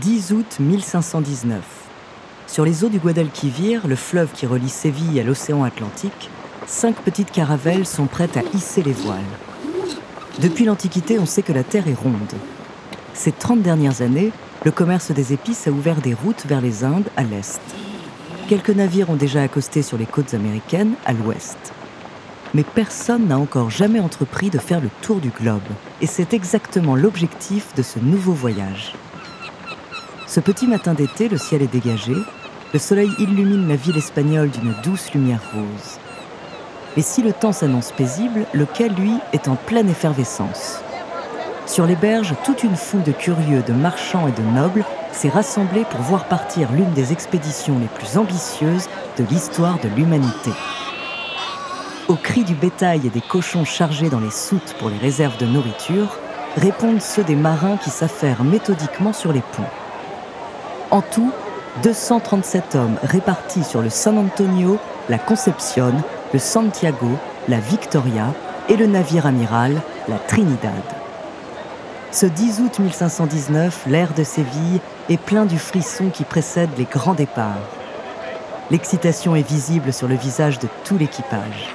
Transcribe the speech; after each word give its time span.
10 0.00 0.32
août 0.32 0.56
1519. 0.58 1.60
Sur 2.46 2.64
les 2.64 2.82
eaux 2.82 2.88
du 2.88 2.98
Guadalquivir, 2.98 3.86
le 3.86 3.94
fleuve 3.94 4.32
qui 4.32 4.46
relie 4.46 4.70
Séville 4.70 5.20
à 5.20 5.22
l'océan 5.22 5.64
Atlantique, 5.64 6.30
cinq 6.66 6.96
petites 6.96 7.30
caravelles 7.30 7.84
sont 7.84 8.06
prêtes 8.06 8.38
à 8.38 8.42
hisser 8.54 8.82
les 8.82 8.94
voiles. 8.94 9.20
Depuis 10.40 10.64
l'Antiquité, 10.64 11.18
on 11.18 11.26
sait 11.26 11.42
que 11.42 11.52
la 11.52 11.62
Terre 11.62 11.88
est 11.88 11.94
ronde. 11.94 12.32
Ces 13.12 13.32
30 13.32 13.60
dernières 13.60 14.00
années, 14.00 14.32
le 14.64 14.70
commerce 14.70 15.10
des 15.10 15.34
épices 15.34 15.66
a 15.66 15.70
ouvert 15.70 16.00
des 16.00 16.14
routes 16.14 16.46
vers 16.46 16.62
les 16.62 16.84
Indes 16.84 17.10
à 17.18 17.22
l'est. 17.22 17.60
Quelques 18.48 18.70
navires 18.70 19.10
ont 19.10 19.16
déjà 19.16 19.42
accosté 19.42 19.82
sur 19.82 19.98
les 19.98 20.06
côtes 20.06 20.32
américaines 20.32 20.94
à 21.04 21.12
l'ouest. 21.12 21.74
Mais 22.54 22.64
personne 22.64 23.26
n'a 23.26 23.38
encore 23.38 23.68
jamais 23.68 24.00
entrepris 24.00 24.48
de 24.48 24.58
faire 24.58 24.80
le 24.80 24.88
tour 25.02 25.20
du 25.20 25.28
globe. 25.28 25.60
Et 26.00 26.06
c'est 26.06 26.32
exactement 26.32 26.96
l'objectif 26.96 27.74
de 27.74 27.82
ce 27.82 27.98
nouveau 27.98 28.32
voyage. 28.32 28.94
Ce 30.32 30.40
petit 30.40 30.66
matin 30.66 30.94
d'été, 30.94 31.28
le 31.28 31.36
ciel 31.36 31.60
est 31.60 31.70
dégagé, 31.70 32.14
le 32.72 32.78
soleil 32.78 33.10
illumine 33.18 33.68
la 33.68 33.76
ville 33.76 33.98
espagnole 33.98 34.48
d'une 34.48 34.74
douce 34.82 35.12
lumière 35.12 35.42
rose. 35.52 35.98
Et 36.96 37.02
si 37.02 37.20
le 37.20 37.34
temps 37.34 37.52
s'annonce 37.52 37.92
paisible, 37.92 38.46
le 38.54 38.64
quai, 38.64 38.88
lui, 38.88 39.12
est 39.34 39.46
en 39.46 39.56
pleine 39.56 39.90
effervescence? 39.90 40.80
Sur 41.66 41.84
les 41.84 41.96
berges, 41.96 42.34
toute 42.46 42.64
une 42.64 42.76
foule 42.76 43.02
de 43.02 43.12
curieux, 43.12 43.62
de 43.62 43.74
marchands 43.74 44.26
et 44.26 44.32
de 44.32 44.42
nobles 44.54 44.86
s'est 45.12 45.28
rassemblée 45.28 45.84
pour 45.90 46.00
voir 46.00 46.24
partir 46.24 46.72
l'une 46.72 46.94
des 46.94 47.12
expéditions 47.12 47.78
les 47.78 47.88
plus 47.88 48.16
ambitieuses 48.16 48.88
de 49.18 49.24
l'histoire 49.24 49.80
de 49.80 49.88
l'humanité. 49.88 50.52
Aux 52.08 52.16
cris 52.16 52.44
du 52.44 52.54
bétail 52.54 53.06
et 53.06 53.10
des 53.10 53.20
cochons 53.20 53.66
chargés 53.66 54.08
dans 54.08 54.20
les 54.20 54.30
soutes 54.30 54.76
pour 54.78 54.88
les 54.88 54.96
réserves 54.96 55.36
de 55.36 55.44
nourriture, 55.44 56.18
répondent 56.56 57.02
ceux 57.02 57.22
des 57.22 57.36
marins 57.36 57.76
qui 57.76 57.90
s'affairent 57.90 58.44
méthodiquement 58.44 59.12
sur 59.12 59.34
les 59.34 59.42
ponts. 59.52 59.68
En 60.92 61.00
tout, 61.00 61.32
237 61.82 62.74
hommes 62.74 62.98
répartis 63.02 63.64
sur 63.64 63.80
le 63.80 63.88
San 63.88 64.18
Antonio, 64.18 64.78
la 65.08 65.16
Concepción, 65.16 65.94
le 66.34 66.38
Santiago, 66.38 67.08
la 67.48 67.60
Victoria 67.60 68.34
et 68.68 68.76
le 68.76 68.84
navire 68.84 69.24
amiral, 69.24 69.80
la 70.06 70.18
Trinidad. 70.18 70.70
Ce 72.10 72.26
10 72.26 72.60
août 72.60 72.78
1519, 72.78 73.84
l'air 73.86 74.12
de 74.12 74.22
Séville 74.22 74.82
est 75.08 75.16
plein 75.16 75.46
du 75.46 75.58
frisson 75.58 76.10
qui 76.12 76.24
précède 76.24 76.68
les 76.76 76.84
grands 76.84 77.14
départs. 77.14 77.56
L'excitation 78.70 79.34
est 79.34 79.48
visible 79.48 79.94
sur 79.94 80.08
le 80.08 80.14
visage 80.14 80.58
de 80.58 80.68
tout 80.84 80.98
l'équipage. 80.98 81.74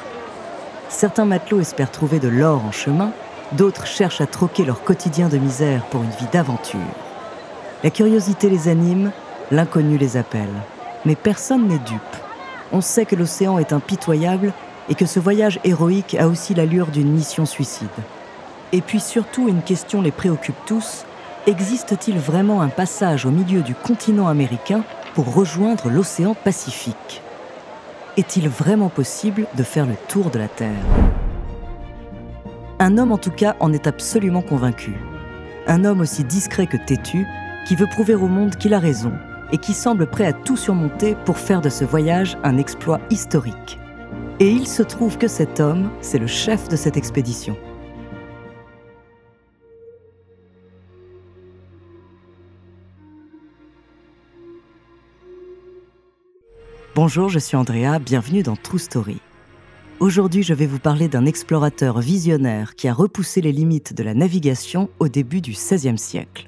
Certains 0.90 1.26
matelots 1.26 1.62
espèrent 1.62 1.92
trouver 1.92 2.20
de 2.20 2.28
l'or 2.28 2.64
en 2.64 2.72
chemin, 2.72 3.12
d'autres 3.54 3.88
cherchent 3.88 4.22
à 4.22 4.28
troquer 4.28 4.64
leur 4.64 4.84
quotidien 4.84 5.28
de 5.28 5.40
misère 5.40 5.86
pour 5.86 6.04
une 6.04 6.12
vie 6.12 6.30
d'aventure. 6.32 7.07
La 7.84 7.92
curiosité 7.92 8.50
les 8.50 8.68
anime, 8.70 9.12
l'inconnu 9.52 9.98
les 9.98 10.18
appelle. 10.18 10.50
Mais 11.06 11.16
personne 11.16 11.68
n'est 11.68 11.78
dupe. 11.78 12.02
On 12.72 12.82
sait 12.82 13.06
que 13.06 13.16
l'océan 13.16 13.60
est 13.60 13.72
impitoyable 13.72 14.52
et 14.90 14.96
que 14.96 15.06
ce 15.06 15.20
voyage 15.20 15.60
héroïque 15.64 16.16
a 16.16 16.28
aussi 16.28 16.56
l'allure 16.56 16.88
d'une 16.88 17.12
mission 17.12 17.46
suicide. 17.46 17.88
Et 18.74 18.82
puis 18.82 19.00
surtout, 19.00 19.48
une 19.48 19.62
question 19.62 20.02
les 20.02 20.12
préoccupe 20.12 20.56
tous. 20.66 21.06
Existe-t-il 21.46 22.18
vraiment 22.18 22.62
un 22.62 22.68
passage 22.68 23.26
au 23.26 23.32
milieu 23.32 23.62
du 23.62 23.76
continent 23.76 24.28
américain 24.28 24.84
pour 25.14 25.34
rejoindre 25.34 25.90
l'océan 25.90 26.34
Pacifique? 26.34 27.22
Est-il 28.18 28.50
vraiment 28.50 28.90
possible 28.90 29.46
de 29.56 29.64
faire 29.64 29.86
le 29.86 29.96
tour 30.08 30.32
de 30.32 30.40
la 30.40 30.48
Terre? 30.48 30.72
Un 32.80 32.98
homme 32.98 33.12
en 33.12 33.18
tout 33.18 33.32
cas 33.32 33.56
en 33.60 33.72
est 33.72 33.88
absolument 33.88 34.42
convaincu. 34.42 34.96
Un 35.68 35.86
homme 35.86 36.02
aussi 36.02 36.24
discret 36.24 36.66
que 36.66 36.78
têtu 36.78 37.26
qui 37.68 37.76
veut 37.76 37.88
prouver 37.88 38.16
au 38.16 38.28
monde 38.28 38.56
qu'il 38.56 38.74
a 38.74 38.80
raison 38.80 39.12
et 39.52 39.58
qui 39.58 39.74
semble 39.74 40.08
prêt 40.08 40.26
à 40.26 40.32
tout 40.32 40.56
surmonter 40.56 41.16
pour 41.26 41.38
faire 41.38 41.60
de 41.60 41.68
ce 41.68 41.84
voyage 41.84 42.38
un 42.44 42.58
exploit 42.58 43.02
historique. 43.10 43.78
Et 44.40 44.50
il 44.50 44.66
se 44.66 44.84
trouve 44.84 45.18
que 45.18 45.28
cet 45.28 45.60
homme, 45.60 45.90
c'est 46.00 46.18
le 46.18 46.28
chef 46.28 46.70
de 46.70 46.78
cette 46.78 46.96
expédition. 46.96 47.58
Bonjour, 56.96 57.28
je 57.28 57.40
suis 57.40 57.58
Andrea, 57.58 58.00
bienvenue 58.00 58.44
dans 58.44 58.56
True 58.56 58.80
Story. 58.80 59.20
Aujourd'hui, 60.00 60.42
je 60.42 60.54
vais 60.54 60.68
vous 60.68 60.80
parler 60.80 61.10
d'un 61.10 61.26
explorateur 61.26 62.00
visionnaire 62.00 62.76
qui 62.76 62.88
a 62.88 62.94
repoussé 62.94 63.42
les 63.42 63.52
limites 63.52 63.94
de 63.94 64.04
la 64.04 64.14
navigation 64.14 64.90
au 65.00 65.10
début 65.10 65.42
du 65.42 65.52
XVIe 65.52 65.98
siècle. 65.98 66.48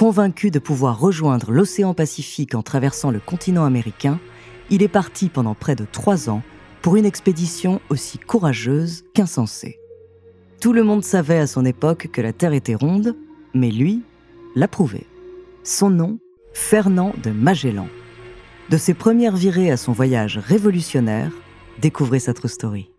Convaincu 0.00 0.50
de 0.50 0.58
pouvoir 0.58 0.98
rejoindre 0.98 1.52
l'océan 1.52 1.92
Pacifique 1.92 2.54
en 2.54 2.62
traversant 2.62 3.10
le 3.10 3.20
continent 3.20 3.66
américain, 3.66 4.18
il 4.70 4.82
est 4.82 4.88
parti 4.88 5.28
pendant 5.28 5.54
près 5.54 5.76
de 5.76 5.84
trois 5.84 6.30
ans 6.30 6.40
pour 6.80 6.96
une 6.96 7.04
expédition 7.04 7.82
aussi 7.90 8.16
courageuse 8.16 9.04
qu'insensée. 9.12 9.78
Tout 10.58 10.72
le 10.72 10.84
monde 10.84 11.04
savait 11.04 11.36
à 11.36 11.46
son 11.46 11.66
époque 11.66 12.08
que 12.10 12.22
la 12.22 12.32
Terre 12.32 12.54
était 12.54 12.74
ronde, 12.74 13.14
mais 13.52 13.70
lui 13.70 14.00
l'a 14.56 14.68
prouvé. 14.68 15.06
Son 15.64 15.90
nom, 15.90 16.18
Fernand 16.54 17.12
de 17.22 17.30
Magellan. 17.30 17.88
De 18.70 18.78
ses 18.78 18.94
premières 18.94 19.36
virées 19.36 19.70
à 19.70 19.76
son 19.76 19.92
voyage 19.92 20.38
révolutionnaire, 20.38 21.30
découvrez 21.78 22.20
sa 22.20 22.32
true 22.32 22.48
story. 22.48 22.90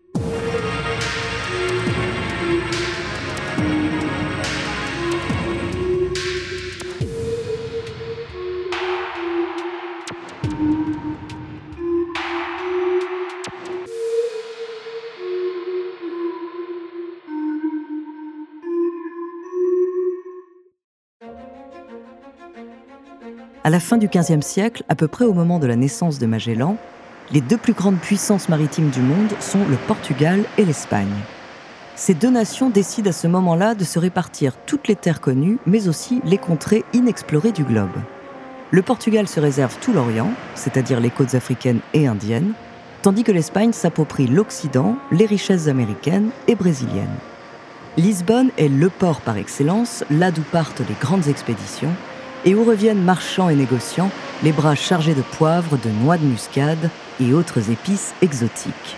À 23.64 23.70
la 23.70 23.78
fin 23.78 23.96
du 23.96 24.08
XVe 24.08 24.42
siècle, 24.42 24.82
à 24.88 24.96
peu 24.96 25.06
près 25.06 25.24
au 25.24 25.34
moment 25.34 25.60
de 25.60 25.68
la 25.68 25.76
naissance 25.76 26.18
de 26.18 26.26
Magellan, 26.26 26.76
les 27.30 27.40
deux 27.40 27.56
plus 27.56 27.74
grandes 27.74 28.00
puissances 28.00 28.48
maritimes 28.48 28.90
du 28.90 29.00
monde 29.00 29.30
sont 29.38 29.64
le 29.70 29.76
Portugal 29.86 30.42
et 30.58 30.64
l'Espagne. 30.64 31.14
Ces 31.94 32.14
deux 32.14 32.30
nations 32.30 32.70
décident 32.70 33.10
à 33.10 33.12
ce 33.12 33.28
moment-là 33.28 33.76
de 33.76 33.84
se 33.84 34.00
répartir 34.00 34.56
toutes 34.66 34.88
les 34.88 34.96
terres 34.96 35.20
connues, 35.20 35.58
mais 35.64 35.86
aussi 35.86 36.20
les 36.24 36.38
contrées 36.38 36.84
inexplorées 36.92 37.52
du 37.52 37.62
globe. 37.62 37.96
Le 38.72 38.82
Portugal 38.82 39.28
se 39.28 39.38
réserve 39.38 39.78
tout 39.80 39.92
l'Orient, 39.92 40.32
c'est-à-dire 40.56 40.98
les 40.98 41.10
côtes 41.10 41.36
africaines 41.36 41.80
et 41.94 42.08
indiennes, 42.08 42.54
tandis 43.02 43.22
que 43.22 43.30
l'Espagne 43.30 43.72
s'approprie 43.72 44.26
l'Occident, 44.26 44.96
les 45.12 45.26
richesses 45.26 45.68
américaines 45.68 46.30
et 46.48 46.56
brésiliennes. 46.56 47.16
Lisbonne 47.96 48.50
est 48.58 48.68
le 48.68 48.88
port 48.88 49.20
par 49.20 49.36
excellence, 49.36 50.02
là 50.10 50.32
d'où 50.32 50.42
partent 50.50 50.80
les 50.80 50.96
grandes 51.00 51.28
expéditions, 51.28 51.94
et 52.44 52.54
où 52.54 52.64
reviennent 52.64 53.02
marchands 53.02 53.48
et 53.48 53.54
négociants, 53.54 54.10
les 54.42 54.52
bras 54.52 54.74
chargés 54.74 55.14
de 55.14 55.22
poivre, 55.22 55.76
de 55.76 55.90
noix 55.90 56.18
de 56.18 56.24
muscade 56.24 56.90
et 57.20 57.32
autres 57.32 57.70
épices 57.70 58.14
exotiques. 58.22 58.96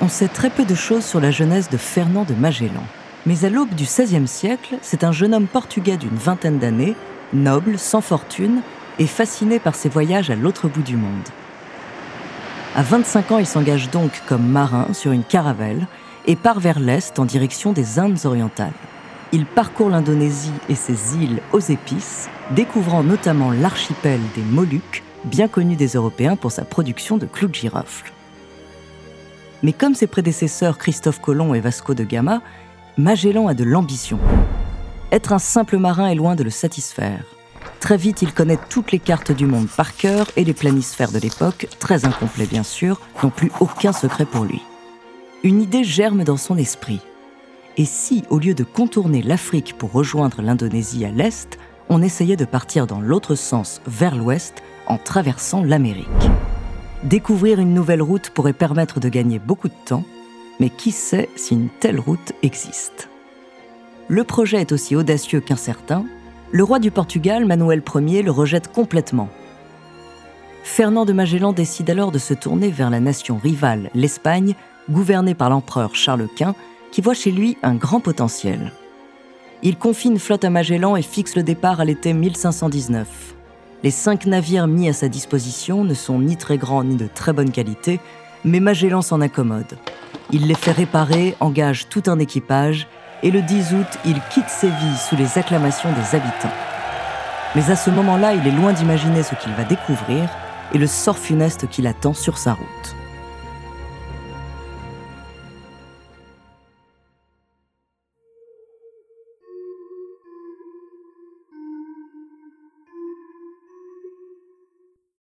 on 0.00 0.08
sait 0.08 0.28
très 0.28 0.50
peu 0.50 0.64
de 0.64 0.74
choses 0.74 1.04
sur 1.04 1.20
la 1.20 1.30
jeunesse 1.30 1.70
de 1.70 1.76
Fernand 1.76 2.24
de 2.24 2.34
Magellan. 2.34 2.84
Mais 3.24 3.44
à 3.44 3.50
l'aube 3.50 3.74
du 3.74 3.84
XVIe 3.84 4.26
siècle, 4.26 4.76
c'est 4.82 5.04
un 5.04 5.12
jeune 5.12 5.32
homme 5.32 5.46
portugais 5.46 5.96
d'une 5.96 6.16
vingtaine 6.16 6.58
d'années, 6.58 6.96
noble, 7.32 7.78
sans 7.78 8.00
fortune, 8.00 8.62
et 8.98 9.06
fasciné 9.06 9.58
par 9.58 9.74
ses 9.74 9.88
voyages 9.88 10.30
à 10.30 10.34
l'autre 10.34 10.68
bout 10.68 10.82
du 10.82 10.96
monde. 10.96 11.28
À 12.74 12.82
25 12.82 13.32
ans, 13.32 13.38
il 13.38 13.46
s'engage 13.46 13.90
donc 13.90 14.10
comme 14.26 14.46
marin 14.46 14.88
sur 14.92 15.12
une 15.12 15.24
caravelle 15.24 15.86
et 16.26 16.36
part 16.36 16.58
vers 16.58 16.80
l'est 16.80 17.18
en 17.18 17.24
direction 17.24 17.72
des 17.72 17.98
Indes 17.98 18.24
orientales. 18.24 18.72
Il 19.34 19.46
parcourt 19.46 19.88
l'Indonésie 19.88 20.52
et 20.68 20.74
ses 20.74 21.16
îles 21.16 21.40
aux 21.52 21.60
épices, 21.60 22.28
découvrant 22.50 23.02
notamment 23.02 23.50
l'archipel 23.50 24.20
des 24.34 24.42
Moluques, 24.42 25.02
bien 25.24 25.48
connu 25.48 25.74
des 25.74 25.88
Européens 25.88 26.36
pour 26.36 26.52
sa 26.52 26.64
production 26.64 27.16
de 27.16 27.24
clous 27.24 27.48
de 27.48 27.54
girofle. 27.54 28.12
Mais 29.62 29.72
comme 29.72 29.94
ses 29.94 30.06
prédécesseurs 30.06 30.76
Christophe 30.76 31.20
Colomb 31.22 31.54
et 31.54 31.60
Vasco 31.60 31.94
de 31.94 32.04
Gama, 32.04 32.42
Magellan 32.98 33.48
a 33.48 33.54
de 33.54 33.64
l'ambition. 33.64 34.18
Être 35.12 35.32
un 35.32 35.38
simple 35.38 35.78
marin 35.78 36.08
est 36.08 36.14
loin 36.14 36.34
de 36.34 36.42
le 36.42 36.50
satisfaire. 36.50 37.24
Très 37.80 37.96
vite, 37.96 38.20
il 38.20 38.34
connaît 38.34 38.58
toutes 38.68 38.92
les 38.92 38.98
cartes 38.98 39.32
du 39.32 39.46
monde 39.46 39.68
par 39.68 39.96
cœur 39.96 40.26
et 40.36 40.44
les 40.44 40.52
planisphères 40.52 41.10
de 41.10 41.18
l'époque, 41.18 41.68
très 41.78 42.04
incomplets 42.04 42.46
bien 42.46 42.64
sûr, 42.64 43.00
n'ont 43.22 43.30
plus 43.30 43.50
aucun 43.60 43.92
secret 43.92 44.26
pour 44.26 44.44
lui. 44.44 44.60
Une 45.42 45.62
idée 45.62 45.84
germe 45.84 46.22
dans 46.22 46.36
son 46.36 46.58
esprit. 46.58 47.00
Et 47.78 47.84
si, 47.86 48.22
au 48.28 48.38
lieu 48.38 48.54
de 48.54 48.64
contourner 48.64 49.22
l'Afrique 49.22 49.76
pour 49.78 49.92
rejoindre 49.92 50.42
l'Indonésie 50.42 51.04
à 51.06 51.10
l'est, 51.10 51.58
on 51.88 52.02
essayait 52.02 52.36
de 52.36 52.44
partir 52.44 52.86
dans 52.86 53.00
l'autre 53.00 53.34
sens, 53.34 53.80
vers 53.86 54.14
l'ouest, 54.14 54.62
en 54.86 54.98
traversant 54.98 55.62
l'Amérique? 55.62 56.06
Découvrir 57.02 57.58
une 57.60 57.74
nouvelle 57.74 58.02
route 58.02 58.30
pourrait 58.30 58.52
permettre 58.52 59.00
de 59.00 59.08
gagner 59.08 59.38
beaucoup 59.38 59.68
de 59.68 59.74
temps, 59.86 60.04
mais 60.60 60.68
qui 60.68 60.92
sait 60.92 61.30
si 61.34 61.54
une 61.54 61.70
telle 61.80 61.98
route 61.98 62.32
existe? 62.42 63.08
Le 64.08 64.24
projet 64.24 64.60
est 64.60 64.72
aussi 64.72 64.94
audacieux 64.94 65.40
qu'incertain, 65.40 66.04
le 66.50 66.64
roi 66.64 66.78
du 66.78 66.90
Portugal, 66.90 67.46
Manuel 67.46 67.82
Ier, 67.94 68.22
le 68.22 68.30
rejette 68.30 68.70
complètement. 68.70 69.30
Fernand 70.62 71.06
de 71.06 71.14
Magellan 71.14 71.52
décide 71.52 71.88
alors 71.88 72.12
de 72.12 72.18
se 72.18 72.34
tourner 72.34 72.70
vers 72.70 72.90
la 72.90 73.00
nation 73.00 73.38
rivale, 73.42 73.90
l'Espagne, 73.94 74.54
gouvernée 74.90 75.34
par 75.34 75.48
l'empereur 75.48 75.94
Charles 75.94 76.28
Quint, 76.36 76.54
qui 76.92 77.00
voit 77.00 77.14
chez 77.14 77.32
lui 77.32 77.56
un 77.64 77.74
grand 77.74 77.98
potentiel. 77.98 78.70
Il 79.64 79.76
confie 79.76 80.08
une 80.08 80.18
flotte 80.18 80.44
à 80.44 80.50
Magellan 80.50 80.94
et 80.94 81.02
fixe 81.02 81.34
le 81.34 81.42
départ 81.42 81.80
à 81.80 81.84
l'été 81.84 82.12
1519. 82.12 83.34
Les 83.82 83.90
cinq 83.90 84.26
navires 84.26 84.68
mis 84.68 84.88
à 84.88 84.92
sa 84.92 85.08
disposition 85.08 85.82
ne 85.82 85.94
sont 85.94 86.20
ni 86.20 86.36
très 86.36 86.58
grands 86.58 86.84
ni 86.84 86.94
de 86.94 87.08
très 87.12 87.32
bonne 87.32 87.50
qualité, 87.50 87.98
mais 88.44 88.60
Magellan 88.60 89.02
s'en 89.02 89.20
accommode. 89.20 89.78
Il 90.30 90.46
les 90.46 90.54
fait 90.54 90.72
réparer, 90.72 91.34
engage 91.40 91.88
tout 91.88 92.02
un 92.06 92.18
équipage 92.18 92.86
et 93.22 93.30
le 93.30 93.40
10 93.40 93.74
août, 93.74 93.86
il 94.04 94.20
quitte 94.30 94.48
Séville 94.48 94.96
sous 95.08 95.16
les 95.16 95.38
acclamations 95.38 95.90
des 95.92 96.16
habitants. 96.16 96.54
Mais 97.54 97.70
à 97.70 97.76
ce 97.76 97.90
moment-là, 97.90 98.34
il 98.34 98.46
est 98.46 98.56
loin 98.56 98.72
d'imaginer 98.72 99.22
ce 99.22 99.34
qu'il 99.34 99.52
va 99.52 99.64
découvrir 99.64 100.28
et 100.74 100.78
le 100.78 100.86
sort 100.86 101.18
funeste 101.18 101.68
qui 101.68 101.82
l'attend 101.82 102.14
sur 102.14 102.38
sa 102.38 102.54
route. 102.54 103.01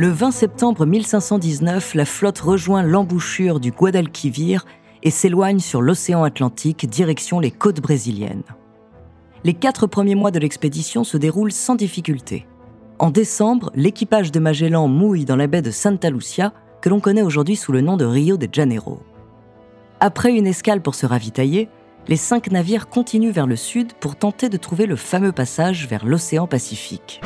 Le 0.00 0.08
20 0.08 0.30
septembre 0.30 0.86
1519, 0.86 1.92
la 1.92 2.06
flotte 2.06 2.38
rejoint 2.38 2.82
l'embouchure 2.82 3.60
du 3.60 3.70
Guadalquivir 3.70 4.64
et 5.02 5.10
s'éloigne 5.10 5.58
sur 5.58 5.82
l'océan 5.82 6.24
Atlantique 6.24 6.88
direction 6.88 7.38
les 7.38 7.50
côtes 7.50 7.82
brésiliennes. 7.82 8.44
Les 9.44 9.52
quatre 9.52 9.86
premiers 9.86 10.14
mois 10.14 10.30
de 10.30 10.38
l'expédition 10.38 11.04
se 11.04 11.18
déroulent 11.18 11.52
sans 11.52 11.74
difficulté. 11.74 12.46
En 12.98 13.10
décembre, 13.10 13.70
l'équipage 13.74 14.32
de 14.32 14.40
Magellan 14.40 14.88
mouille 14.88 15.26
dans 15.26 15.36
la 15.36 15.46
baie 15.46 15.60
de 15.60 15.70
Santa 15.70 16.08
Lucia, 16.08 16.54
que 16.80 16.88
l'on 16.88 17.00
connaît 17.00 17.20
aujourd'hui 17.20 17.56
sous 17.56 17.72
le 17.72 17.82
nom 17.82 17.98
de 17.98 18.06
Rio 18.06 18.38
de 18.38 18.48
Janeiro. 18.50 19.02
Après 20.00 20.32
une 20.32 20.46
escale 20.46 20.80
pour 20.80 20.94
se 20.94 21.04
ravitailler, 21.04 21.68
les 22.08 22.16
cinq 22.16 22.50
navires 22.50 22.88
continuent 22.88 23.32
vers 23.32 23.46
le 23.46 23.56
sud 23.56 23.92
pour 24.00 24.16
tenter 24.16 24.48
de 24.48 24.56
trouver 24.56 24.86
le 24.86 24.96
fameux 24.96 25.32
passage 25.32 25.86
vers 25.88 26.06
l'océan 26.06 26.46
Pacifique. 26.46 27.20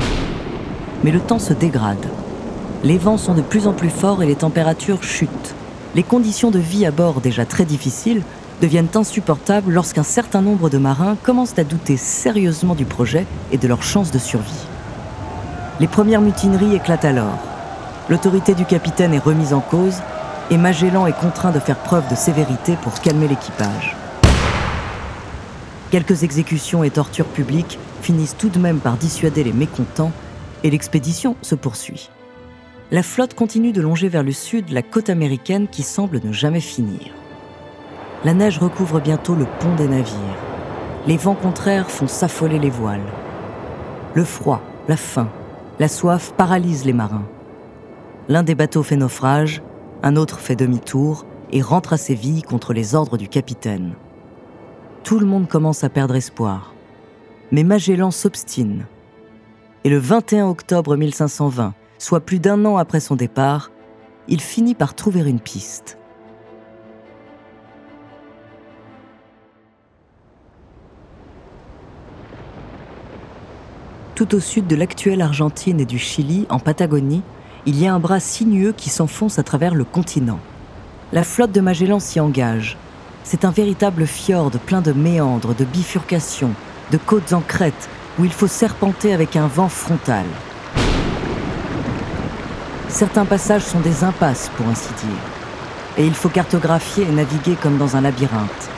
Mais 1.05 1.11
le 1.11 1.21
temps 1.21 1.39
se 1.39 1.53
dégrade. 1.53 2.05
Les 2.85 2.99
vents 2.99 3.17
sont 3.17 3.33
de 3.33 3.41
plus 3.41 3.65
en 3.65 3.73
plus 3.73 3.89
forts 3.89 4.21
et 4.21 4.27
les 4.27 4.35
températures 4.35 5.01
chutent. 5.01 5.55
Les 5.95 6.03
conditions 6.03 6.51
de 6.51 6.59
vie 6.59 6.85
à 6.85 6.91
bord, 6.91 7.19
déjà 7.19 7.43
très 7.43 7.65
difficiles, 7.65 8.21
deviennent 8.61 8.89
insupportables 8.93 9.73
lorsqu'un 9.73 10.03
certain 10.03 10.43
nombre 10.43 10.69
de 10.69 10.77
marins 10.77 11.17
commencent 11.23 11.57
à 11.57 11.63
douter 11.63 11.97
sérieusement 11.97 12.75
du 12.75 12.85
projet 12.85 13.25
et 13.51 13.57
de 13.57 13.67
leurs 13.67 13.81
chances 13.81 14.11
de 14.11 14.19
survie. 14.19 14.67
Les 15.79 15.87
premières 15.87 16.21
mutineries 16.21 16.75
éclatent 16.75 17.05
alors. 17.05 17.39
L'autorité 18.07 18.53
du 18.53 18.65
capitaine 18.65 19.15
est 19.15 19.19
remise 19.19 19.53
en 19.53 19.61
cause 19.61 19.97
et 20.51 20.57
Magellan 20.57 21.07
est 21.07 21.19
contraint 21.19 21.51
de 21.51 21.59
faire 21.59 21.79
preuve 21.79 22.07
de 22.07 22.15
sévérité 22.15 22.77
pour 22.83 23.01
calmer 23.01 23.27
l'équipage. 23.27 23.95
Quelques 25.89 26.21
exécutions 26.21 26.83
et 26.83 26.91
tortures 26.91 27.25
publiques 27.25 27.79
finissent 28.03 28.37
tout 28.37 28.49
de 28.49 28.59
même 28.59 28.77
par 28.77 28.97
dissuader 28.97 29.43
les 29.43 29.53
mécontents 29.53 30.11
et 30.63 30.69
l'expédition 30.69 31.35
se 31.41 31.55
poursuit 31.55 32.11
la 32.91 33.01
flotte 33.01 33.33
continue 33.33 33.71
de 33.71 33.81
longer 33.81 34.09
vers 34.09 34.23
le 34.23 34.31
sud 34.31 34.69
la 34.69 34.83
côte 34.83 35.09
américaine 35.09 35.67
qui 35.67 35.81
semble 35.81 36.21
ne 36.23 36.31
jamais 36.31 36.59
finir. 36.59 37.13
La 38.23 38.33
neige 38.33 38.59
recouvre 38.59 38.99
bientôt 38.99 39.35
le 39.35 39.45
pont 39.59 39.75
des 39.75 39.87
navires. 39.87 40.37
Les 41.07 41.17
vents 41.17 41.35
contraires 41.35 41.89
font 41.89 42.07
s'affoler 42.07 42.59
les 42.59 42.69
voiles. 42.69 43.05
Le 44.13 44.23
froid, 44.23 44.61
la 44.87 44.97
faim, 44.97 45.29
la 45.79 45.87
soif 45.87 46.33
paralysent 46.37 46.85
les 46.85 46.93
marins. 46.93 47.25
L'un 48.29 48.43
des 48.43 48.55
bateaux 48.55 48.83
fait 48.83 48.95
naufrage, 48.95 49.61
un 50.03 50.15
autre 50.15 50.39
fait 50.39 50.55
demi-tour 50.55 51.25
et 51.51 51.61
rentre 51.61 51.93
à 51.93 51.97
Séville 51.97 52.41
contre 52.41 52.73
les 52.73 52.95
ordres 52.95 53.17
du 53.17 53.27
capitaine. 53.27 53.93
Tout 55.03 55.19
le 55.19 55.25
monde 55.25 55.47
commence 55.47 55.83
à 55.83 55.89
perdre 55.89 56.15
espoir. 56.15 56.73
Mais 57.51 57.63
Magellan 57.63 58.09
s'obstine. 58.09 58.85
Et 59.83 59.89
le 59.89 59.97
21 59.99 60.47
octobre 60.47 60.95
1520, 60.95 61.73
soit 61.97 62.21
plus 62.21 62.39
d'un 62.39 62.65
an 62.65 62.77
après 62.77 62.99
son 62.99 63.15
départ, 63.15 63.71
il 64.27 64.41
finit 64.41 64.75
par 64.75 64.95
trouver 64.95 65.21
une 65.21 65.39
piste. 65.39 65.97
Tout 74.15 74.33
au 74.33 74.39
sud 74.39 74.65
de 74.67 74.77
l'actuelle 74.77 75.21
Argentine 75.21 75.81
et 75.81 75.85
du 75.85 75.99
Chili, 75.99 76.45
en 76.49 76.57
Patagonie, 76.57 77.21
il 77.65 77.77
y 77.77 77.85
a 77.85 77.93
un 77.93 77.99
bras 77.99 78.21
sinueux 78.21 78.71
qui 78.71 78.89
s'enfonce 78.89 79.39
à 79.39 79.43
travers 79.43 79.75
le 79.75 79.83
continent. 79.83 80.39
La 81.11 81.23
flotte 81.23 81.51
de 81.51 81.61
Magellan 81.61 81.99
s'y 81.99 82.19
engage. 82.19 82.77
C'est 83.23 83.43
un 83.43 83.51
véritable 83.51 84.05
fjord 84.05 84.51
plein 84.51 84.81
de 84.81 84.93
méandres, 84.93 85.53
de 85.53 85.65
bifurcations, 85.65 86.53
de 86.91 86.97
côtes 86.97 87.33
en 87.33 87.41
crête, 87.41 87.89
où 88.17 88.23
il 88.23 88.31
faut 88.31 88.47
serpenter 88.47 89.13
avec 89.13 89.35
un 89.35 89.47
vent 89.47 89.67
frontal. 89.67 90.25
Certains 92.89 93.25
passages 93.25 93.63
sont 93.63 93.79
des 93.79 94.03
impasses, 94.03 94.49
pour 94.55 94.67
ainsi 94.67 94.89
dire. 95.05 95.17
Et 95.97 96.05
il 96.05 96.13
faut 96.13 96.29
cartographier 96.29 97.05
et 97.07 97.11
naviguer 97.11 97.55
comme 97.55 97.77
dans 97.77 97.95
un 97.95 98.01
labyrinthe. 98.01 98.69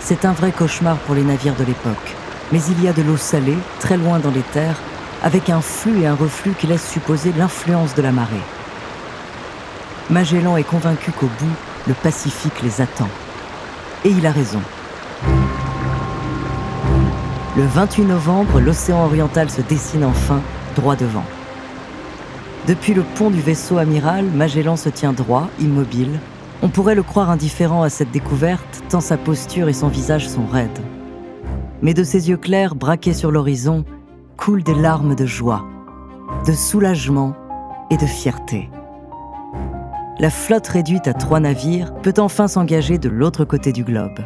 C'est 0.00 0.24
un 0.24 0.32
vrai 0.32 0.52
cauchemar 0.52 0.96
pour 0.98 1.14
les 1.14 1.24
navires 1.24 1.56
de 1.56 1.64
l'époque. 1.64 2.16
Mais 2.50 2.60
il 2.68 2.82
y 2.82 2.88
a 2.88 2.92
de 2.92 3.02
l'eau 3.02 3.16
salée, 3.16 3.58
très 3.80 3.96
loin 3.96 4.18
dans 4.18 4.30
les 4.30 4.42
terres, 4.42 4.76
avec 5.22 5.50
un 5.50 5.60
flux 5.60 6.02
et 6.02 6.06
un 6.06 6.14
reflux 6.14 6.52
qui 6.52 6.66
laissent 6.66 6.88
supposer 6.88 7.32
l'influence 7.36 7.94
de 7.94 8.02
la 8.02 8.12
marée. 8.12 8.42
Magellan 10.10 10.56
est 10.56 10.64
convaincu 10.64 11.12
qu'au 11.12 11.30
bout, 11.38 11.56
le 11.88 11.94
Pacifique 11.94 12.62
les 12.62 12.80
attend. 12.80 13.08
Et 14.04 14.10
il 14.10 14.26
a 14.26 14.32
raison. 14.32 14.60
Le 17.56 17.66
28 17.66 18.04
novembre, 18.04 18.60
l'océan 18.60 19.04
oriental 19.04 19.50
se 19.50 19.60
dessine 19.62 20.04
enfin, 20.04 20.40
droit 20.74 20.96
devant. 20.96 21.24
Depuis 22.68 22.94
le 22.94 23.02
pont 23.02 23.30
du 23.30 23.40
vaisseau 23.40 23.78
amiral, 23.78 24.24
Magellan 24.24 24.76
se 24.76 24.88
tient 24.88 25.12
droit, 25.12 25.48
immobile. 25.58 26.20
On 26.62 26.68
pourrait 26.68 26.94
le 26.94 27.02
croire 27.02 27.28
indifférent 27.28 27.82
à 27.82 27.88
cette 27.88 28.12
découverte, 28.12 28.84
tant 28.88 29.00
sa 29.00 29.16
posture 29.16 29.68
et 29.68 29.72
son 29.72 29.88
visage 29.88 30.28
sont 30.28 30.46
raides. 30.46 30.78
Mais 31.82 31.92
de 31.92 32.04
ses 32.04 32.28
yeux 32.28 32.36
clairs, 32.36 32.76
braqués 32.76 33.14
sur 33.14 33.32
l'horizon, 33.32 33.84
coulent 34.36 34.62
des 34.62 34.76
larmes 34.76 35.16
de 35.16 35.26
joie, 35.26 35.64
de 36.46 36.52
soulagement 36.52 37.34
et 37.90 37.96
de 37.96 38.06
fierté. 38.06 38.70
La 40.20 40.30
flotte 40.30 40.68
réduite 40.68 41.08
à 41.08 41.14
trois 41.14 41.40
navires 41.40 41.92
peut 41.94 42.14
enfin 42.18 42.46
s'engager 42.46 42.96
de 42.96 43.08
l'autre 43.08 43.44
côté 43.44 43.72
du 43.72 43.82
globe. 43.82 44.20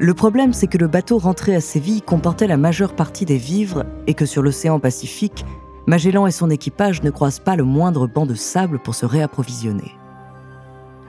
Le 0.00 0.12
problème, 0.12 0.52
c'est 0.52 0.66
que 0.66 0.76
le 0.76 0.88
bateau 0.88 1.18
rentré 1.18 1.54
à 1.54 1.60
Séville 1.60 2.02
comportait 2.02 2.48
la 2.48 2.56
majeure 2.56 2.96
partie 2.96 3.24
des 3.24 3.38
vivres 3.38 3.84
et 4.08 4.14
que 4.14 4.26
sur 4.26 4.42
l'océan 4.42 4.80
Pacifique, 4.80 5.44
Magellan 5.86 6.26
et 6.26 6.32
son 6.32 6.50
équipage 6.50 7.04
ne 7.04 7.10
croisent 7.10 7.38
pas 7.38 7.54
le 7.54 7.62
moindre 7.62 8.08
banc 8.08 8.26
de 8.26 8.34
sable 8.34 8.80
pour 8.80 8.96
se 8.96 9.06
réapprovisionner. 9.06 9.92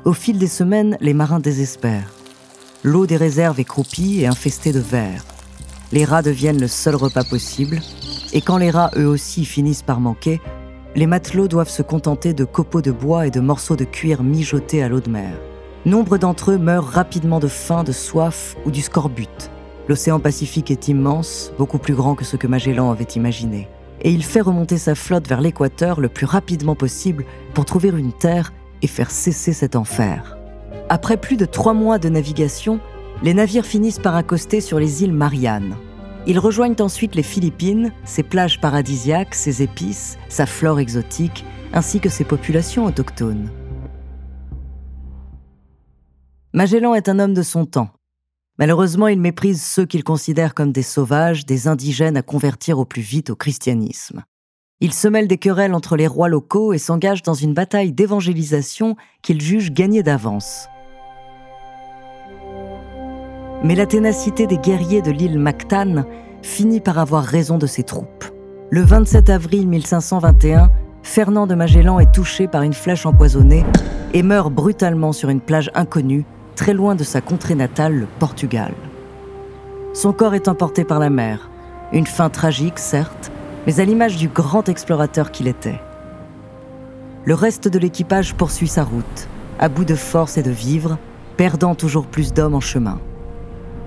Au 0.05 0.13
fil 0.13 0.37
des 0.37 0.47
semaines, 0.47 0.97
les 1.01 1.15
marins 1.15 1.39
désespèrent. 1.39 2.13
L'eau 2.83 3.07
des 3.07 3.17
réserves 3.17 3.59
est 3.59 3.63
croupie 3.63 4.21
et 4.21 4.27
infestée 4.27 4.71
de 4.71 4.79
vers. 4.79 5.25
Les 5.91 6.05
rats 6.05 6.21
deviennent 6.21 6.61
le 6.61 6.67
seul 6.67 6.95
repas 6.95 7.23
possible, 7.23 7.79
et 8.33 8.41
quand 8.41 8.57
les 8.57 8.69
rats 8.69 8.91
eux 8.97 9.07
aussi 9.07 9.45
finissent 9.45 9.81
par 9.81 9.99
manquer, 9.99 10.39
les 10.95 11.07
matelots 11.07 11.47
doivent 11.47 11.69
se 11.69 11.81
contenter 11.81 12.35
de 12.35 12.45
copeaux 12.45 12.83
de 12.83 12.91
bois 12.91 13.25
et 13.25 13.31
de 13.31 13.39
morceaux 13.39 13.75
de 13.75 13.83
cuir 13.83 14.21
mijotés 14.21 14.83
à 14.83 14.89
l'eau 14.89 14.99
de 14.99 15.09
mer. 15.09 15.33
Nombre 15.87 16.19
d'entre 16.19 16.51
eux 16.51 16.57
meurent 16.57 16.87
rapidement 16.87 17.39
de 17.39 17.47
faim, 17.47 17.83
de 17.83 17.91
soif 17.91 18.55
ou 18.65 18.69
du 18.69 18.81
scorbut. 18.81 19.49
L'océan 19.87 20.19
Pacifique 20.19 20.69
est 20.69 20.87
immense, 20.87 21.51
beaucoup 21.57 21.79
plus 21.79 21.95
grand 21.95 22.13
que 22.13 22.25
ce 22.25 22.37
que 22.37 22.45
Magellan 22.45 22.91
avait 22.91 23.05
imaginé. 23.05 23.67
Et 24.01 24.11
il 24.11 24.23
fait 24.23 24.41
remonter 24.41 24.77
sa 24.77 24.95
flotte 24.95 25.27
vers 25.27 25.41
l'équateur 25.41 25.99
le 25.99 26.09
plus 26.09 26.25
rapidement 26.25 26.75
possible 26.75 27.25
pour 27.53 27.65
trouver 27.65 27.89
une 27.89 28.13
terre 28.13 28.53
et 28.81 28.87
faire 28.87 29.11
cesser 29.11 29.53
cet 29.53 29.75
enfer. 29.75 30.37
Après 30.89 31.17
plus 31.17 31.35
de 31.35 31.45
trois 31.45 31.73
mois 31.73 31.97
de 31.97 32.09
navigation, 32.09 32.79
les 33.23 33.33
navires 33.33 33.65
finissent 33.65 33.99
par 33.99 34.15
accoster 34.15 34.61
sur 34.61 34.79
les 34.79 35.03
îles 35.03 35.13
Mariannes. 35.13 35.75
Ils 36.27 36.39
rejoignent 36.39 36.75
ensuite 36.79 37.15
les 37.15 37.23
Philippines, 37.23 37.91
ses 38.03 38.23
plages 38.23 38.59
paradisiaques, 38.59 39.33
ses 39.33 39.63
épices, 39.63 40.17
sa 40.29 40.45
flore 40.45 40.79
exotique, 40.79 41.45
ainsi 41.73 41.99
que 41.99 42.09
ses 42.09 42.25
populations 42.25 42.85
autochtones. 42.85 43.49
Magellan 46.53 46.95
est 46.95 47.09
un 47.09 47.19
homme 47.19 47.33
de 47.33 47.43
son 47.43 47.65
temps. 47.65 47.89
Malheureusement, 48.59 49.07
il 49.07 49.21
méprise 49.21 49.61
ceux 49.61 49.85
qu'il 49.85 50.03
considère 50.03 50.55
comme 50.55 50.71
des 50.71 50.81
sauvages, 50.81 51.45
des 51.45 51.67
indigènes 51.67 52.17
à 52.17 52.23
convertir 52.23 52.79
au 52.79 52.85
plus 52.85 53.03
vite 53.03 53.29
au 53.29 53.35
christianisme. 53.35 54.23
Il 54.79 54.93
se 54.93 55.07
mêle 55.07 55.27
des 55.27 55.37
querelles 55.37 55.73
entre 55.73 55.95
les 55.95 56.07
rois 56.07 56.29
locaux 56.29 56.73
et 56.73 56.77
s'engage 56.77 57.23
dans 57.23 57.33
une 57.33 57.53
bataille 57.53 57.91
d'évangélisation 57.91 58.95
qu'il 59.21 59.41
juge 59.41 59.71
gagnée 59.71 60.03
d'avance. 60.03 60.67
Mais 63.63 63.75
la 63.75 63.85
ténacité 63.85 64.45
des 64.45 64.57
guerriers 64.57 65.01
de 65.01 65.11
l'île 65.11 65.39
Mactan 65.39 66.05
finit 66.43 66.79
par 66.79 66.99
avoir 66.99 67.23
raison 67.23 67.57
de 67.57 67.65
ses 67.65 67.83
troupes. 67.83 68.25
Le 68.69 68.81
27 68.81 69.29
avril 69.29 69.67
1521, 69.67 70.69
Fernand 71.01 71.47
de 71.47 71.55
Magellan 71.55 71.99
est 71.99 72.11
touché 72.11 72.47
par 72.47 72.61
une 72.63 72.73
flèche 72.73 73.05
empoisonnée 73.05 73.65
et 74.13 74.23
meurt 74.23 74.51
brutalement 74.51 75.11
sur 75.11 75.29
une 75.29 75.41
plage 75.41 75.71
inconnue 75.73 76.25
très 76.57 76.73
loin 76.73 76.95
de 76.95 77.05
sa 77.05 77.21
contrée 77.21 77.55
natale, 77.55 77.93
le 77.93 78.07
Portugal. 78.19 78.73
Son 79.93 80.11
corps 80.11 80.33
est 80.33 80.49
emporté 80.49 80.83
par 80.83 80.99
la 80.99 81.09
mer, 81.09 81.49
une 81.93 82.07
fin 82.07 82.29
tragique 82.29 82.79
certes, 82.79 83.31
mais 83.65 83.79
à 83.79 83.85
l'image 83.85 84.17
du 84.17 84.27
grand 84.27 84.67
explorateur 84.67 85.31
qu'il 85.31 85.47
était. 85.47 85.79
Le 87.25 87.35
reste 87.35 87.67
de 87.67 87.79
l'équipage 87.79 88.33
poursuit 88.33 88.67
sa 88.67 88.83
route, 88.83 89.27
à 89.59 89.69
bout 89.69 89.85
de 89.85 89.95
force 89.95 90.37
et 90.37 90.43
de 90.43 90.51
vivres, 90.51 90.97
perdant 91.37 91.75
toujours 91.75 92.07
plus 92.07 92.33
d'hommes 92.33 92.55
en 92.55 92.59
chemin. 92.59 92.99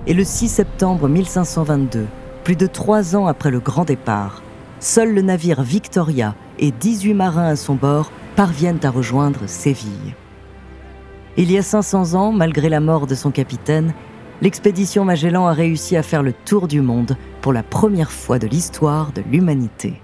Et 0.07 0.13
le 0.13 0.23
6 0.23 0.47
septembre 0.47 1.09
1522, 1.09 2.07
plus 2.43 2.55
de 2.55 2.67
trois 2.67 3.15
ans 3.15 3.27
après 3.27 3.51
le 3.51 3.59
grand 3.59 3.83
départ, 3.83 4.41
seul 4.79 5.13
le 5.13 5.21
navire 5.21 5.61
Victoria 5.61 6.35
et 6.57 6.71
18 6.71 7.13
marins 7.15 7.47
à 7.47 7.55
son 7.55 7.75
bord 7.75 8.11
parviennent 8.35 8.79
à 8.83 8.89
rejoindre 8.89 9.41
Séville. 9.45 10.15
Il 11.37 11.49
y 11.49 11.57
a 11.57 11.63
500 11.63 12.13
ans, 12.13 12.31
malgré 12.33 12.67
la 12.67 12.81
mort 12.81 13.07
de 13.07 13.15
son 13.15 13.31
capitaine, 13.31 13.93
l'expédition 14.41 15.05
Magellan 15.05 15.47
a 15.47 15.53
réussi 15.53 15.95
à 15.95 16.03
faire 16.03 16.23
le 16.23 16.33
tour 16.33 16.67
du 16.67 16.81
monde 16.81 17.15
pour 17.41 17.53
la 17.53 17.63
première 17.63 18.11
fois 18.11 18.37
de 18.37 18.47
l'histoire 18.47 19.13
de 19.13 19.21
l'humanité. 19.21 20.01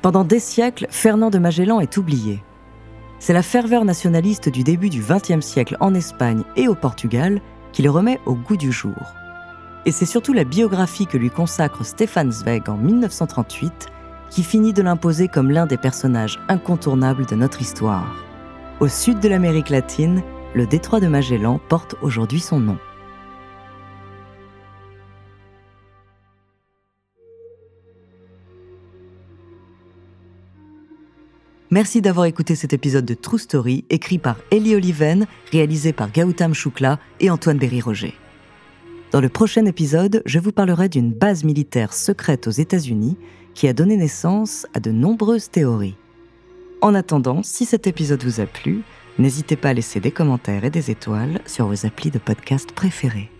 Pendant 0.00 0.24
des 0.24 0.38
siècles, 0.38 0.86
Fernand 0.88 1.28
de 1.28 1.38
Magellan 1.38 1.80
est 1.80 1.98
oublié. 1.98 2.42
C'est 3.18 3.34
la 3.34 3.42
ferveur 3.42 3.84
nationaliste 3.84 4.48
du 4.48 4.64
début 4.64 4.88
du 4.88 5.02
XXe 5.02 5.44
siècle 5.44 5.76
en 5.80 5.94
Espagne 5.94 6.42
et 6.56 6.66
au 6.66 6.74
Portugal 6.74 7.42
qui 7.72 7.82
le 7.82 7.90
remet 7.90 8.18
au 8.24 8.34
goût 8.34 8.56
du 8.56 8.72
jour. 8.72 8.94
Et 9.84 9.92
c'est 9.92 10.06
surtout 10.06 10.32
la 10.32 10.44
biographie 10.44 11.06
que 11.06 11.18
lui 11.18 11.28
consacre 11.28 11.84
Stefan 11.84 12.32
Zweig 12.32 12.70
en 12.70 12.78
1938 12.78 13.88
qui 14.30 14.42
finit 14.42 14.72
de 14.72 14.82
l'imposer 14.82 15.28
comme 15.28 15.50
l'un 15.50 15.66
des 15.66 15.76
personnages 15.76 16.38
incontournables 16.48 17.26
de 17.26 17.34
notre 17.34 17.60
histoire. 17.60 18.24
Au 18.78 18.88
sud 18.88 19.20
de 19.20 19.28
l'Amérique 19.28 19.68
latine, 19.68 20.22
le 20.54 20.66
détroit 20.66 21.00
de 21.00 21.08
Magellan 21.08 21.60
porte 21.68 21.96
aujourd'hui 22.00 22.40
son 22.40 22.60
nom. 22.60 22.78
Merci 31.72 32.00
d'avoir 32.00 32.26
écouté 32.26 32.56
cet 32.56 32.72
épisode 32.72 33.04
de 33.04 33.14
True 33.14 33.38
Story, 33.38 33.84
écrit 33.90 34.18
par 34.18 34.38
Ellie 34.50 34.74
Oliven, 34.74 35.26
réalisé 35.52 35.92
par 35.92 36.10
Gautam 36.10 36.52
Choukla 36.52 36.98
et 37.20 37.30
Antoine 37.30 37.58
Berry-Roger. 37.58 38.14
Dans 39.12 39.20
le 39.20 39.28
prochain 39.28 39.64
épisode, 39.66 40.22
je 40.24 40.40
vous 40.40 40.50
parlerai 40.50 40.88
d'une 40.88 41.12
base 41.12 41.44
militaire 41.44 41.92
secrète 41.92 42.48
aux 42.48 42.52
États-Unis 42.52 43.16
qui 43.54 43.68
a 43.68 43.72
donné 43.72 43.96
naissance 43.96 44.66
à 44.74 44.80
de 44.80 44.90
nombreuses 44.90 45.50
théories. 45.50 45.96
En 46.82 46.94
attendant, 46.94 47.42
si 47.42 47.66
cet 47.66 47.86
épisode 47.86 48.24
vous 48.24 48.40
a 48.40 48.46
plu, 48.46 48.82
n'hésitez 49.18 49.56
pas 49.56 49.70
à 49.70 49.74
laisser 49.74 50.00
des 50.00 50.10
commentaires 50.10 50.64
et 50.64 50.70
des 50.70 50.90
étoiles 50.90 51.40
sur 51.46 51.66
vos 51.66 51.86
applis 51.86 52.10
de 52.10 52.18
podcast 52.18 52.72
préférés. 52.72 53.30